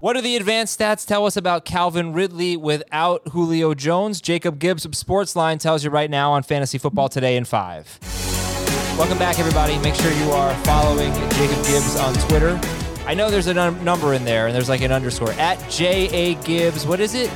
[0.00, 4.20] What do the advanced stats tell us about Calvin Ridley without Julio Jones?
[4.20, 7.98] Jacob Gibbs of Sportsline tells you right now on Fantasy Football Today in five.
[8.96, 9.76] Welcome back, everybody.
[9.78, 12.60] Make sure you are following Jacob Gibbs on Twitter.
[13.06, 16.08] I know there's a num- number in there, and there's like an underscore at J
[16.10, 16.86] A Gibbs.
[16.86, 17.32] What is it?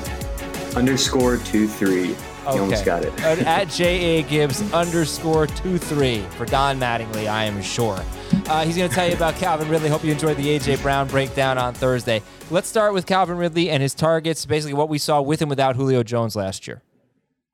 [0.76, 2.14] Underscore two three.
[2.46, 2.56] Okay.
[2.56, 3.16] You almost got it.
[3.22, 8.02] At J A Gibbs underscore two three for Don Mattingly, I am sure.
[8.46, 9.88] Uh, he's going to tell you about Calvin Ridley.
[9.88, 12.20] Hope you enjoyed the AJ Brown breakdown on Thursday.
[12.50, 14.44] Let's start with Calvin Ridley and his targets.
[14.44, 16.82] Basically, what we saw with and without Julio Jones last year.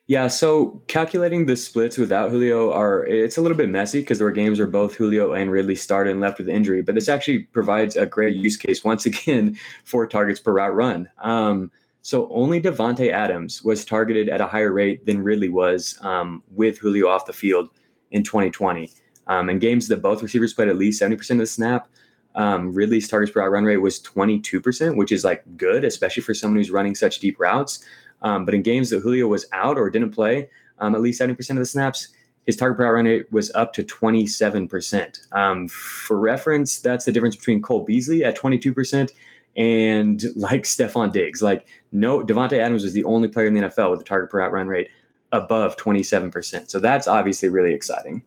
[0.07, 4.25] Yeah, so calculating the splits without Julio are it's a little bit messy because there
[4.27, 7.41] were games where both Julio and Ridley started and left with injury, but this actually
[7.41, 11.11] provides a great use case once again for targets per route run.
[11.19, 11.70] Um,
[12.02, 16.79] so only Davante Adams was targeted at a higher rate than Ridley was um, with
[16.79, 17.70] Julio off the field
[18.11, 18.91] in 2020.
[19.27, 21.89] Um, in games that both receivers played at least 70% of the snap,
[22.34, 26.34] um, Ridley's targets per route run rate was 22%, which is like good, especially for
[26.34, 27.84] someone who's running such deep routes.
[28.23, 31.51] Um, but in games that Julio was out or didn't play, um, at least 70%
[31.51, 32.08] of the snaps,
[32.47, 35.33] his target per route run rate was up to 27%.
[35.33, 39.11] Um, for reference, that's the difference between Cole Beasley at 22%
[39.59, 41.42] and like Stefon Diggs.
[41.42, 44.39] Like, no, Davante Adams was the only player in the NFL with a target per
[44.39, 44.89] route run rate
[45.33, 46.70] above 27%.
[46.70, 48.23] So that's obviously really exciting.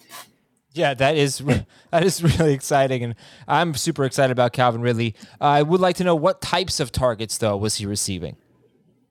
[0.73, 1.39] Yeah, that is
[1.91, 3.15] that is really exciting, and
[3.47, 5.15] I'm super excited about Calvin Ridley.
[5.41, 8.37] Uh, I would like to know what types of targets though was he receiving?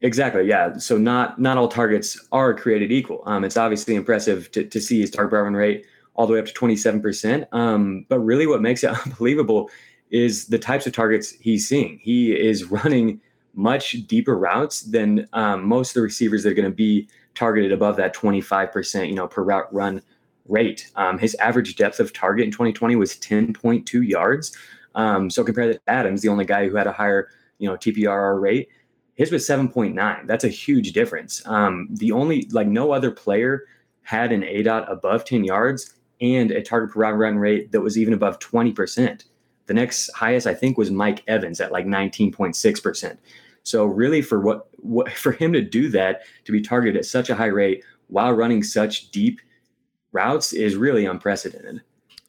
[0.00, 0.46] Exactly.
[0.46, 0.78] Yeah.
[0.78, 3.22] So not not all targets are created equal.
[3.26, 6.46] Um, it's obviously impressive to, to see his target run rate all the way up
[6.46, 7.46] to 27%.
[7.52, 9.70] Um, but really what makes it unbelievable
[10.11, 11.98] is the types of targets he's seeing.
[12.03, 13.20] He is running
[13.55, 17.72] much deeper routes than um, most of the receivers that are going to be targeted
[17.72, 20.03] above that 25%, you know, per route run
[20.48, 20.91] rate.
[20.97, 24.56] Um, his average depth of target in 2020 was 10.2 yards.
[24.94, 28.41] Um, so compared to Adams, the only guy who had a higher, you know, TPRR
[28.41, 28.69] rate,
[29.14, 30.27] his was 7.9.
[30.27, 31.47] That's a huge difference.
[31.47, 33.65] Um, the only like no other player
[34.03, 37.99] had an ADOT above 10 yards and a target per route run rate that was
[37.99, 39.25] even above 20%.
[39.70, 43.16] The next highest I think was Mike Evans at like 19.6%.
[43.62, 47.31] So really for what, what for him to do that to be targeted at such
[47.31, 49.41] a high rate while running such deep
[50.10, 51.82] routes is really unprecedented.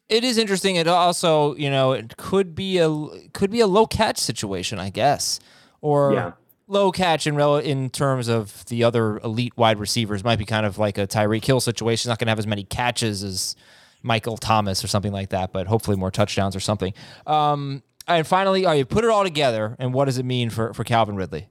[0.08, 0.76] It is interesting.
[0.76, 2.88] It also, you know, it could be a
[3.32, 5.40] could be a low catch situation, I guess,
[5.80, 6.32] or Yeah.
[6.68, 10.22] low catch in rel- in terms of the other elite wide receivers.
[10.22, 12.08] Might be kind of like a Tyreek Hill situation.
[12.08, 13.56] Not going to have as many catches as
[14.02, 16.94] Michael Thomas or something like that, but hopefully more touchdowns or something.
[17.26, 20.50] Um, and finally, all right, you put it all together, and what does it mean
[20.50, 21.48] for for Calvin Ridley?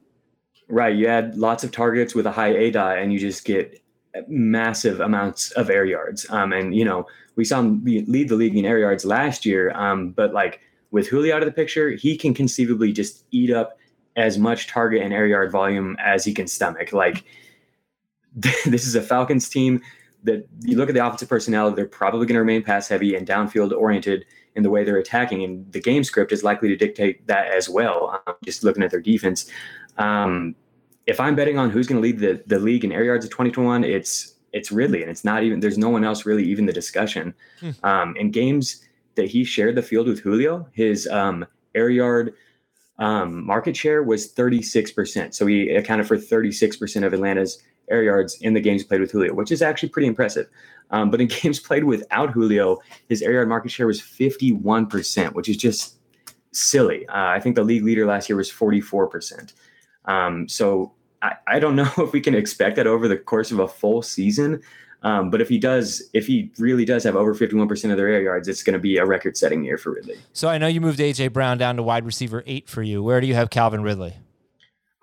[0.71, 0.95] Right.
[0.95, 3.83] You add lots of targets with a high ADOT and you just get
[4.29, 6.25] massive amounts of air yards.
[6.29, 9.71] Um, and, you know, we saw him lead the league in air yards last year.
[9.71, 10.61] Um, but like
[10.91, 13.77] with Julio out of the picture, he can conceivably just eat up
[14.15, 16.93] as much target and air yard volume as he can stomach.
[16.93, 17.25] Like
[18.35, 19.81] this is a Falcons team
[20.23, 23.27] that you look at the offensive personnel, they're probably going to remain pass heavy and
[23.27, 25.43] downfield oriented in the way they're attacking.
[25.43, 28.21] And the game script is likely to dictate that as well.
[28.27, 29.49] Um, just looking at their defense.
[29.97, 30.55] Um,
[31.07, 33.31] if I'm betting on who's going to lead the, the league in air yards of
[33.31, 36.73] 2021, it's it's Ridley, and it's not even there's no one else really even the
[36.73, 37.33] discussion.
[37.59, 37.69] Hmm.
[37.83, 42.33] Um, in games that he shared the field with Julio, his um, air yard
[43.01, 45.33] um, market share was 36%.
[45.33, 49.33] So he accounted for 36% of Atlanta's air yards in the games played with Julio,
[49.33, 50.47] which is actually pretty impressive.
[50.91, 52.77] Um, but in games played without Julio,
[53.09, 55.97] his air yard market share was 51%, which is just
[56.53, 57.07] silly.
[57.07, 59.51] Uh, I think the league leader last year was 44%.
[60.05, 63.57] Um, so I, I don't know if we can expect that over the course of
[63.57, 64.61] a full season.
[65.03, 68.21] Um, but if he does, if he really does have over 51% of their air
[68.21, 70.19] yards, it's going to be a record setting year for Ridley.
[70.33, 73.01] So I know you moved AJ Brown down to wide receiver eight for you.
[73.01, 74.15] Where do you have Calvin Ridley?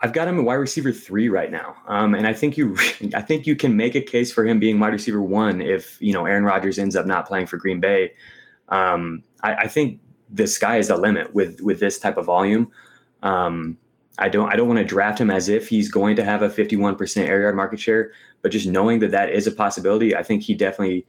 [0.01, 2.77] I've got him at wide receiver three right now, um, and I think you,
[3.15, 6.13] I think you can make a case for him being wide receiver one if you
[6.13, 8.13] know Aaron Rodgers ends up not playing for Green Bay.
[8.69, 10.01] Um, I, I think
[10.31, 12.71] the sky is the limit with with this type of volume.
[13.25, 13.77] Um,
[14.19, 16.49] I don't I don't want to draft him as if he's going to have a
[16.49, 18.13] 51% air yard market share,
[18.43, 21.07] but just knowing that that is a possibility, I think he definitely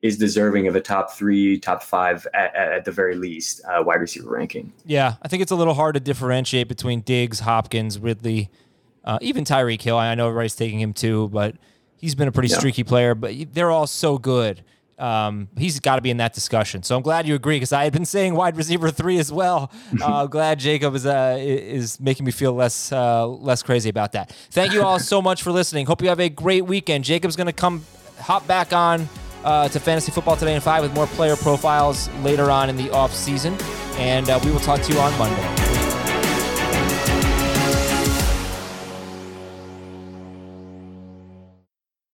[0.00, 4.00] is deserving of a top three, top five at, at, the very least uh, wide
[4.00, 4.72] receiver ranking.
[4.86, 8.48] Yeah, I think it's a little hard to differentiate between Diggs, Hopkins, Ridley,
[9.04, 9.96] uh, even Tyreek Hill.
[9.98, 11.56] I know everybody's taking him too, but
[11.96, 12.58] he's been a pretty Yeah.
[12.58, 13.16] streaky player.
[13.16, 14.62] But they're all so good.
[14.98, 16.82] Um, he's got to be in that discussion.
[16.82, 19.70] So I'm glad you agree because I had been saying wide receiver three as well.
[20.08, 24.32] Uh, glad Jacob is uh, is making me feel less uh, less crazy about that.
[24.50, 25.86] Thank you all so much for listening.
[25.86, 27.04] Hope you have a great weekend.
[27.04, 27.84] Jacob's going to come
[28.18, 29.08] hop back on
[29.44, 32.90] uh, to Fantasy Football Today and 5 with more player profiles later on in the
[32.90, 33.56] off season.
[33.96, 35.67] And uh, we will talk to you on Monday.